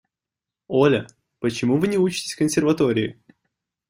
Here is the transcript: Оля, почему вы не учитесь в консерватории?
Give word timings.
Оля, 0.67 1.05
почему 1.37 1.77
вы 1.77 1.87
не 1.87 1.99
учитесь 1.99 2.33
в 2.33 2.37
консерватории? 2.39 3.19